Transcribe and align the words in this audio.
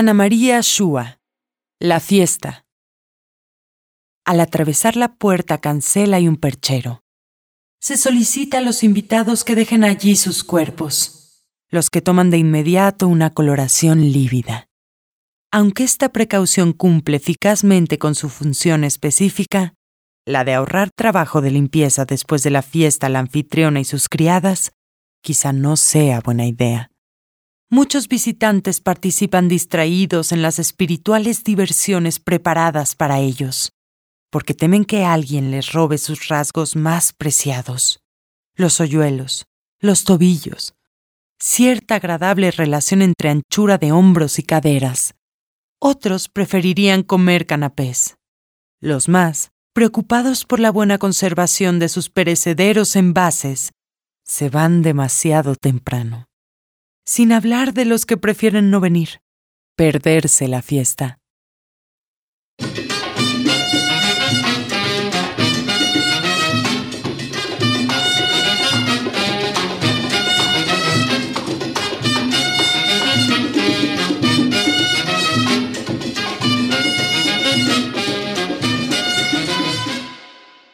Ana 0.00 0.14
María 0.14 0.60
Shua. 0.62 1.18
La 1.80 1.98
fiesta. 1.98 2.64
Al 4.24 4.38
atravesar 4.38 4.94
la 4.94 5.16
puerta 5.16 5.58
cancela 5.58 6.20
y 6.20 6.28
un 6.28 6.36
perchero. 6.36 7.02
Se 7.80 7.96
solicita 7.96 8.58
a 8.58 8.60
los 8.60 8.84
invitados 8.84 9.42
que 9.42 9.56
dejen 9.56 9.82
allí 9.82 10.14
sus 10.14 10.44
cuerpos, 10.44 11.44
los 11.68 11.90
que 11.90 12.00
toman 12.00 12.30
de 12.30 12.38
inmediato 12.38 13.08
una 13.08 13.30
coloración 13.30 14.12
lívida. 14.12 14.68
Aunque 15.50 15.82
esta 15.82 16.10
precaución 16.10 16.74
cumple 16.74 17.16
eficazmente 17.16 17.98
con 17.98 18.14
su 18.14 18.28
función 18.28 18.84
específica, 18.84 19.74
la 20.24 20.44
de 20.44 20.54
ahorrar 20.54 20.92
trabajo 20.92 21.40
de 21.40 21.50
limpieza 21.50 22.04
después 22.04 22.44
de 22.44 22.50
la 22.50 22.62
fiesta 22.62 23.08
a 23.08 23.10
la 23.10 23.18
anfitriona 23.18 23.80
y 23.80 23.84
sus 23.84 24.08
criadas, 24.08 24.70
quizá 25.24 25.52
no 25.52 25.76
sea 25.76 26.20
buena 26.20 26.46
idea. 26.46 26.92
Muchos 27.70 28.08
visitantes 28.08 28.80
participan 28.80 29.46
distraídos 29.46 30.32
en 30.32 30.40
las 30.40 30.58
espirituales 30.58 31.44
diversiones 31.44 32.18
preparadas 32.18 32.96
para 32.96 33.18
ellos, 33.18 33.74
porque 34.30 34.54
temen 34.54 34.86
que 34.86 35.04
alguien 35.04 35.50
les 35.50 35.72
robe 35.72 35.98
sus 35.98 36.28
rasgos 36.28 36.76
más 36.76 37.12
preciados, 37.12 38.00
los 38.54 38.80
hoyuelos, 38.80 39.44
los 39.80 40.04
tobillos, 40.04 40.76
cierta 41.38 41.96
agradable 41.96 42.50
relación 42.52 43.02
entre 43.02 43.28
anchura 43.28 43.76
de 43.76 43.92
hombros 43.92 44.38
y 44.38 44.44
caderas. 44.44 45.14
Otros 45.78 46.30
preferirían 46.30 47.02
comer 47.02 47.44
canapés. 47.44 48.16
Los 48.80 49.10
más, 49.10 49.50
preocupados 49.74 50.46
por 50.46 50.58
la 50.58 50.70
buena 50.70 50.96
conservación 50.96 51.78
de 51.80 51.90
sus 51.90 52.08
perecederos 52.08 52.96
envases, 52.96 53.72
se 54.24 54.48
van 54.48 54.80
demasiado 54.80 55.54
temprano 55.54 56.27
sin 57.08 57.32
hablar 57.32 57.72
de 57.72 57.86
los 57.86 58.04
que 58.04 58.18
prefieren 58.18 58.70
no 58.70 58.80
venir, 58.80 59.22
perderse 59.76 60.46
la 60.46 60.60
fiesta. 60.60 61.20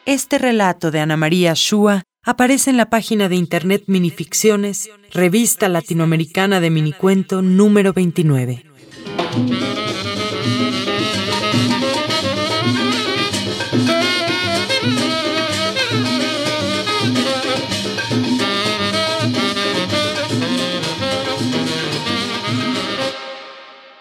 Este 0.05 0.39
relato 0.39 0.91
de 0.91 0.99
Ana 0.99 1.17
María 1.17 1.53
Shua 1.55 2.03
aparece 2.25 2.71
en 2.71 2.77
la 2.77 2.91
página 2.91 3.29
de 3.29 3.37
internet 3.37 3.85
Minificciones, 3.87 4.91
Revista 5.13 5.69
Latinoamericana 5.69 6.61
de 6.61 6.71
Minicuento 6.71 7.43
número 7.43 7.93
29. 7.93 8.65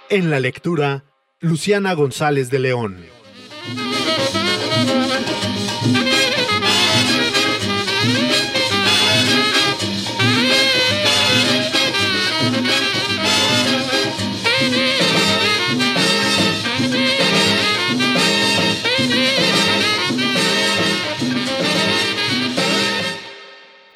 En 0.09 0.29
la 0.29 0.39
lectura, 0.39 1.05
Luciana 1.39 1.93
González 1.93 2.51
de 2.51 2.59
León. 2.59 3.03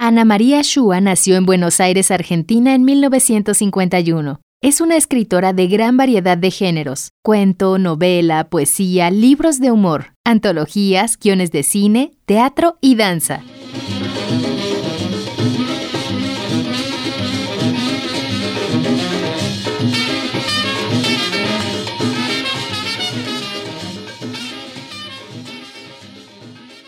Ana 0.08 0.24
María 0.24 0.62
Shua 0.62 1.02
nació 1.02 1.36
en 1.36 1.46
Buenos 1.46 1.82
Aires, 1.82 2.12
Argentina, 2.12 2.74
en 2.74 2.86
1951. 2.86 4.40
Es 4.62 4.80
una 4.80 4.96
escritora 4.96 5.52
de 5.52 5.68
gran 5.68 5.98
variedad 5.98 6.38
de 6.38 6.50
géneros, 6.50 7.10
cuento, 7.26 7.78
novela, 7.78 8.48
poesía, 8.48 9.12
libros 9.12 9.60
de 9.60 9.70
humor, 9.70 10.14
antologías, 10.24 11.20
guiones 11.20 11.52
de 11.52 11.64
cine, 11.64 12.14
teatro 12.26 12.78
y 12.80 12.96
danza. 12.96 13.44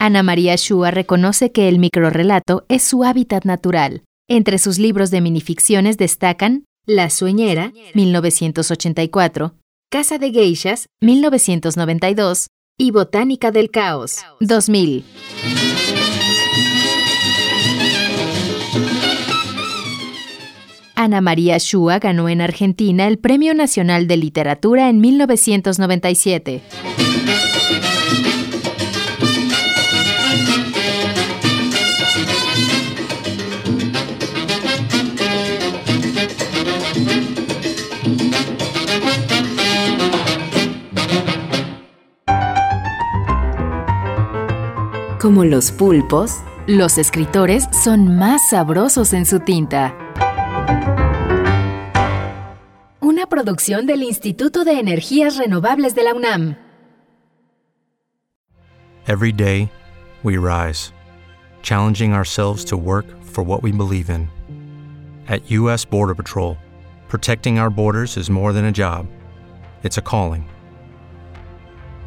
Ana 0.02 0.24
María 0.24 0.56
Shua 0.56 0.92
reconoce 0.92 1.52
que 1.52 1.68
el 1.68 1.78
microrrelato 1.78 2.64
es 2.70 2.84
su 2.84 3.04
hábitat 3.04 3.44
natural. 3.44 4.04
Entre 4.30 4.58
sus 4.58 4.80
libros 4.80 5.12
de 5.12 5.20
minificciones 5.20 5.98
destacan 5.98 6.64
La 6.86 7.10
Sueñera, 7.10 7.74
1984, 7.96 9.56
Casa 9.92 10.18
de 10.18 10.32
Geishas, 10.32 10.88
1992 11.02 12.48
y 12.78 12.92
Botánica 12.92 13.52
del 13.52 13.72
Caos, 13.72 14.20
2000. 14.40 15.04
Ana 20.96 21.20
María 21.20 21.58
Shua 21.58 22.00
ganó 22.00 22.30
en 22.30 22.40
Argentina 22.40 23.06
el 23.06 23.20
Premio 23.20 23.54
Nacional 23.54 24.08
de 24.08 24.16
Literatura 24.16 24.88
en 24.88 25.02
1997. 25.02 26.62
Como 45.30 45.46
los 45.46 45.72
pulpos, 45.72 46.40
los 46.66 46.98
escritores 46.98 47.66
son 47.84 48.18
más 48.18 48.42
sabrosos 48.50 49.14
en 49.14 49.28
su 49.28 49.40
tinta. 49.40 49.94
Una 53.00 53.28
producción 53.28 53.86
del 53.86 54.02
Instituto 54.02 54.64
de 54.64 54.80
Energías 54.80 55.38
Renovables 55.38 55.94
de 55.94 56.04
la 56.04 56.16
UNAM. 56.16 56.56
Every 59.06 59.32
day, 59.32 59.70
we 60.24 60.38
rise, 60.38 60.94
challenging 61.62 62.12
ourselves 62.12 62.66
to 62.66 62.76
work 62.76 63.06
for 63.22 63.44
what 63.44 63.62
we 63.62 63.72
believe 63.72 64.10
in. 64.10 64.28
At 65.28 65.44
U.S. 65.52 65.86
Border 65.86 66.16
Patrol, 66.16 66.58
protecting 67.08 67.60
our 67.60 67.70
borders 67.70 68.18
is 68.18 68.32
more 68.32 68.52
than 68.52 68.66
a 68.66 68.72
job, 68.72 69.06
it's 69.84 70.00
a 70.00 70.02
calling. 70.02 70.50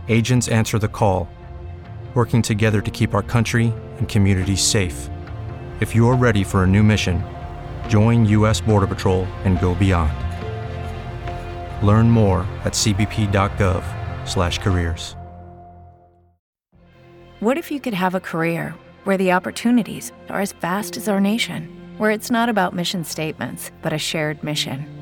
Agents 0.09 0.49
answer 0.49 0.81
the 0.81 0.89
call 0.89 1.29
working 2.15 2.43
together 2.43 2.83
to 2.83 2.91
keep 2.91 3.15
our 3.15 3.23
country 3.23 3.73
and 3.99 4.09
communities 4.09 4.63
safe. 4.63 5.09
If 5.81 5.95
you 5.95 6.09
are 6.09 6.17
ready 6.17 6.45
for 6.45 6.65
a 6.65 6.67
new 6.67 6.83
mission, 6.83 7.25
join 7.89 8.27
U.S. 8.27 8.61
Border 8.61 8.87
Patrol 8.87 9.25
and 9.45 9.59
go 9.61 9.75
beyond. 9.75 10.13
Learn 11.83 12.11
more 12.11 12.47
at 12.65 12.75
cbp.gov/careers. 12.75 15.17
What 17.41 17.57
if 17.59 17.71
you 17.73 17.81
could 17.81 17.95
have 17.95 18.15
a 18.15 18.21
career 18.21 18.77
where 19.03 19.17
the 19.17 19.33
opportunities 19.33 20.13
are 20.29 20.41
as 20.41 20.53
vast 20.53 20.97
as 20.97 21.09
our 21.09 21.21
nation, 21.21 21.69
where 21.99 22.13
it's 22.13 22.31
not 22.31 22.49
about 22.49 22.73
mission 22.73 23.03
statements, 23.03 23.73
but 23.83 23.93
a 23.93 23.99
shared 23.99 24.45
mission? 24.45 25.02